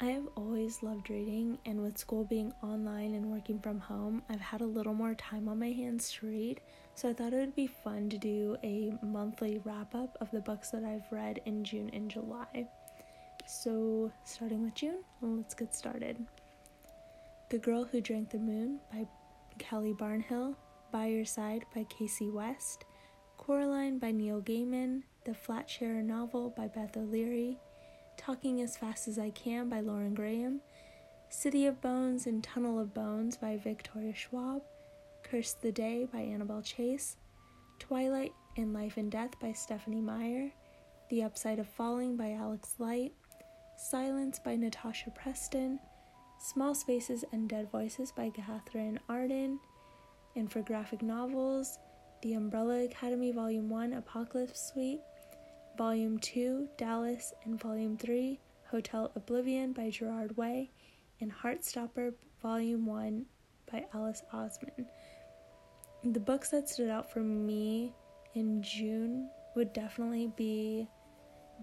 I 0.00 0.06
have 0.06 0.26
always 0.34 0.82
loved 0.82 1.08
reading, 1.08 1.56
and 1.66 1.80
with 1.80 1.98
school 1.98 2.24
being 2.24 2.52
online 2.62 3.14
and 3.14 3.30
working 3.30 3.60
from 3.60 3.78
home, 3.78 4.22
I've 4.28 4.40
had 4.40 4.60
a 4.60 4.66
little 4.66 4.92
more 4.92 5.14
time 5.14 5.48
on 5.48 5.60
my 5.60 5.70
hands 5.70 6.10
to 6.14 6.26
read, 6.26 6.60
so 6.96 7.08
I 7.08 7.12
thought 7.12 7.32
it 7.32 7.36
would 7.36 7.54
be 7.54 7.68
fun 7.68 8.10
to 8.10 8.18
do 8.18 8.56
a 8.64 8.92
monthly 9.02 9.60
wrap 9.64 9.94
up 9.94 10.16
of 10.20 10.30
the 10.32 10.40
books 10.40 10.70
that 10.70 10.82
I've 10.82 11.10
read 11.12 11.40
in 11.46 11.62
June 11.62 11.90
and 11.92 12.10
July. 12.10 12.68
So, 13.46 14.10
starting 14.24 14.64
with 14.64 14.74
June, 14.74 15.04
let's 15.22 15.54
get 15.54 15.72
started. 15.72 16.16
The 17.50 17.58
Girl 17.58 17.84
Who 17.84 18.00
Drank 18.00 18.30
the 18.30 18.38
Moon 18.38 18.80
by 18.92 19.06
Kelly 19.58 19.94
Barnhill, 19.94 20.56
By 20.90 21.06
Your 21.06 21.24
Side 21.24 21.66
by 21.72 21.84
Casey 21.84 22.30
West, 22.30 22.84
Coraline 23.36 24.00
by 24.00 24.10
Neil 24.10 24.42
Gaiman, 24.42 25.04
The 25.24 25.32
Flatsharer 25.32 26.02
novel 26.02 26.52
by 26.56 26.66
Beth 26.66 26.96
O'Leary, 26.96 27.58
Talking 28.24 28.62
as 28.62 28.78
Fast 28.78 29.06
as 29.06 29.18
I 29.18 29.28
Can 29.28 29.68
by 29.68 29.80
Lauren 29.80 30.14
Graham, 30.14 30.62
City 31.28 31.66
of 31.66 31.82
Bones 31.82 32.26
and 32.26 32.42
Tunnel 32.42 32.80
of 32.80 32.94
Bones 32.94 33.36
by 33.36 33.58
Victoria 33.58 34.14
Schwab, 34.14 34.62
Curse 35.22 35.52
the 35.60 35.70
Day 35.70 36.08
by 36.10 36.20
Annabelle 36.20 36.62
Chase, 36.62 37.18
Twilight 37.78 38.32
and 38.56 38.72
Life 38.72 38.96
and 38.96 39.12
Death 39.12 39.38
by 39.42 39.52
Stephenie 39.52 40.00
Meyer, 40.00 40.50
The 41.10 41.22
Upside 41.22 41.58
of 41.58 41.68
Falling 41.68 42.16
by 42.16 42.32
Alex 42.32 42.76
Light, 42.78 43.12
Silence 43.76 44.40
by 44.42 44.56
Natasha 44.56 45.10
Preston, 45.10 45.78
Small 46.40 46.74
Spaces 46.74 47.26
and 47.32 47.46
Dead 47.46 47.70
Voices 47.70 48.10
by 48.10 48.30
Katherine 48.30 49.00
Arden, 49.06 49.60
and 50.34 50.50
for 50.50 50.62
graphic 50.62 51.02
novels, 51.02 51.78
The 52.22 52.32
Umbrella 52.32 52.84
Academy 52.84 53.32
Volume 53.32 53.68
1 53.68 53.92
Apocalypse 53.92 54.72
Suite, 54.72 55.02
Volume 55.76 56.18
2, 56.18 56.68
Dallas, 56.76 57.32
and 57.44 57.60
Volume 57.60 57.96
3, 57.96 58.38
Hotel 58.70 59.10
Oblivion 59.16 59.72
by 59.72 59.90
Gerard 59.90 60.36
Way, 60.36 60.70
and 61.20 61.32
Heartstopper 61.32 62.14
Volume 62.40 62.86
1 62.86 63.26
by 63.72 63.84
Alice 63.92 64.22
Oseman. 64.32 64.86
The 66.04 66.20
books 66.20 66.50
that 66.50 66.68
stood 66.68 66.90
out 66.90 67.10
for 67.10 67.20
me 67.20 67.92
in 68.34 68.62
June 68.62 69.28
would 69.56 69.72
definitely 69.72 70.32
be 70.36 70.88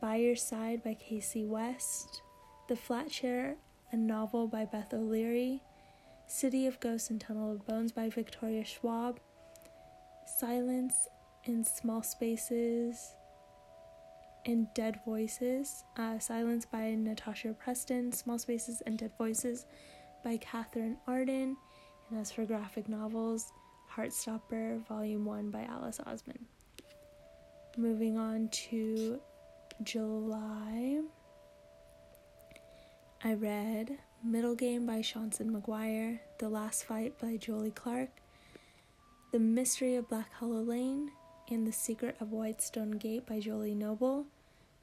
By 0.00 0.16
Your 0.16 0.34
Side 0.34 0.82
by 0.82 0.94
Casey 0.94 1.44
West, 1.44 2.22
The 2.68 2.74
Flatshare, 2.74 3.54
a 3.92 3.96
novel 3.96 4.48
by 4.48 4.64
Beth 4.64 4.92
O'Leary, 4.92 5.62
City 6.26 6.66
of 6.66 6.80
Ghosts 6.80 7.10
and 7.10 7.20
Tunnel 7.20 7.52
of 7.52 7.64
Bones 7.64 7.92
by 7.92 8.08
Victoria 8.08 8.64
Schwab, 8.64 9.20
Silence 10.38 10.94
in 11.44 11.64
Small 11.64 12.02
Spaces 12.02 13.14
and 14.46 14.66
Dead 14.74 15.00
Voices, 15.04 15.84
uh, 15.96 16.18
Silence 16.18 16.66
by 16.66 16.94
Natasha 16.94 17.54
Preston, 17.54 18.12
Small 18.12 18.38
Spaces 18.38 18.82
and 18.86 18.98
Dead 18.98 19.12
Voices 19.18 19.66
by 20.24 20.36
Katherine 20.38 20.96
Arden, 21.06 21.56
and 22.10 22.20
as 22.20 22.32
for 22.32 22.44
graphic 22.44 22.88
novels, 22.88 23.52
Heartstopper 23.94 24.86
Volume 24.86 25.24
1 25.24 25.50
by 25.50 25.62
Alice 25.64 26.00
Oseman. 26.06 26.40
Moving 27.76 28.18
on 28.18 28.48
to 28.48 29.20
July, 29.82 31.00
I 33.22 33.34
read 33.34 33.98
Middlegame 34.26 34.86
by 34.86 35.00
Seanan 35.00 35.50
McGuire, 35.50 36.20
The 36.38 36.48
Last 36.48 36.84
Flight 36.84 37.18
by 37.18 37.36
Julie 37.36 37.70
Clark, 37.70 38.10
The 39.32 39.38
Mystery 39.38 39.96
of 39.96 40.08
Black 40.08 40.32
Hollow 40.32 40.62
Lane 40.62 41.10
The 41.50 41.72
Secret 41.72 42.16
of 42.20 42.30
Whitestone 42.30 42.92
Gate 42.92 43.26
by 43.26 43.40
Julia 43.40 43.74
Nobel, 43.74 44.24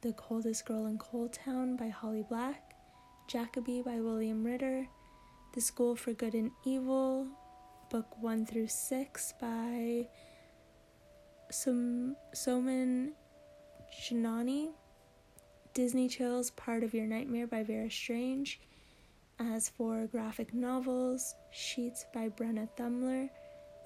The 0.02 0.12
Coldest 0.12 0.66
Girl 0.66 0.86
in 0.86 0.98
Coal 0.98 1.30
Town 1.30 1.78
by 1.78 1.88
Holly 1.88 2.26
Black, 2.28 2.76
Jackaby 3.30 3.86
by 3.86 4.02
William 4.02 4.44
Ritter, 4.44 4.86
The 5.54 5.62
School 5.62 5.96
for 5.96 6.12
Good 6.12 6.36
and 6.36 6.52
Evil, 6.66 7.28
Book 7.90 8.22
1 8.22 8.46
through 8.46 8.68
6 8.68 9.34
by 9.40 10.10
Som- 11.50 12.18
Soman 12.36 13.14
Chainani, 14.02 14.72
Disney 15.74 16.10
Chills 16.10 16.52
Part 16.52 16.84
of 16.84 16.94
Your 16.94 17.08
Nightmare 17.08 17.48
by 17.48 17.64
Vera 17.64 17.90
Strange. 17.90 18.60
As 19.40 19.70
for 19.70 20.06
graphic 20.08 20.54
novels, 20.54 21.34
Sheets 21.52 22.06
by 22.14 22.28
Brenna 22.28 22.68
Thummler, 22.78 23.30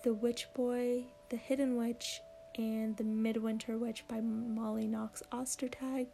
The 0.03 0.15
Witch 0.15 0.47
Boy, 0.55 1.05
The 1.29 1.37
Hidden 1.37 1.77
Witch, 1.77 2.19
and 2.61 2.95
The 2.95 3.03
Midwinter 3.03 3.77
Witch 3.77 4.03
by 4.07 4.21
Molly 4.21 4.87
Knox 4.87 5.23
Ostertag, 5.31 6.07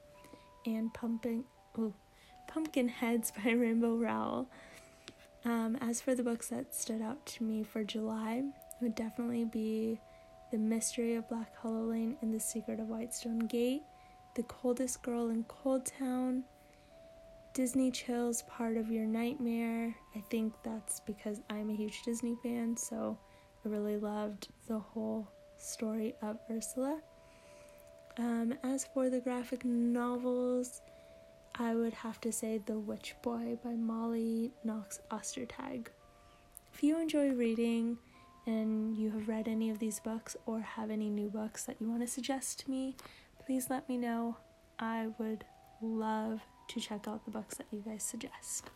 and 0.66 0.94
Pumpkin, 0.94 1.44
ooh, 1.78 1.94
Pumpkin 2.48 2.88
Heads 2.88 3.32
by 3.44 3.52
Rainbow 3.52 3.96
Rowell. 3.96 4.50
Um, 5.46 5.78
as 5.82 6.02
for 6.02 6.16
the 6.16 6.24
books 6.24 6.48
that 6.48 6.74
stood 6.74 7.02
out 7.02 7.26
to 7.28 7.44
me 7.44 7.64
for 7.64 7.84
July, 7.84 8.44
it 8.46 8.84
would 8.84 8.96
definitely 8.96 9.46
be 9.46 10.00
The 10.52 10.58
Mystery 10.58 11.16
of 11.16 11.30
Black 11.30 11.56
Hollow 11.58 11.84
Lane 11.84 12.18
and 12.22 12.34
The 12.34 12.40
Secret 12.40 12.80
of 12.80 12.88
Whitestone 12.88 13.40
Gate, 13.40 13.84
The 14.36 14.44
Coldest 14.44 15.04
Girl 15.04 15.30
in 15.30 15.44
Coal 15.44 15.82
Town, 15.82 16.44
Disney 17.54 17.92
Chills 17.92 18.44
Part 18.44 18.78
of 18.78 18.90
Your 18.90 19.06
Nightmare. 19.06 19.96
I 20.16 20.24
think 20.30 20.54
that's 20.64 21.02
because 21.02 21.42
I'm 21.50 21.70
a 21.70 21.76
huge 21.76 22.04
Disney 22.04 22.36
fan, 22.42 22.78
so 22.78 23.18
I 23.66 23.70
really 23.70 23.98
loved 23.98 24.50
the 24.68 24.80
whole 24.80 25.28
story 25.58 26.16
of 26.22 26.38
Ursula. 26.50 27.00
Um, 28.18 28.56
as 28.64 28.86
for 28.86 29.10
the 29.10 29.20
graphic 29.20 29.64
novels, 29.64 30.82
I 31.56 31.76
would 31.76 31.94
have 31.94 32.20
to 32.22 32.32
say 32.32 32.60
The 32.66 32.78
Witch 32.78 33.16
Boy 33.22 33.58
by 33.64 33.74
Molly 33.74 34.52
Knox 34.64 35.00
Ostertag. 35.12 35.88
If 36.74 36.84
you 36.84 37.00
enjoy 37.00 37.32
reading 37.32 37.98
and 38.46 38.96
you 38.96 39.12
have 39.12 39.28
read 39.28 39.48
any 39.48 39.70
of 39.70 39.80
these 39.80 40.00
books 40.00 40.36
or 40.46 40.62
have 40.62 40.90
any 40.90 41.10
new 41.10 41.30
books 41.30 41.64
that 41.66 41.78
you 41.80 41.90
want 41.90 42.02
to 42.02 42.08
suggest 42.08 42.60
to 42.60 42.72
me, 42.72 42.96
please 43.46 43.70
let 43.70 43.88
me 43.90 43.98
know. 43.98 44.38
I 44.80 45.08
would 45.18 45.44
love 45.82 46.42
to 46.70 46.80
check 46.80 47.08
out 47.08 47.26
the 47.26 47.32
books 47.32 47.58
that 47.58 47.68
you 47.72 47.80
guys 47.80 48.04
suggest. 48.04 48.70